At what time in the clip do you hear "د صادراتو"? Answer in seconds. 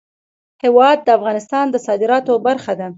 1.71-2.33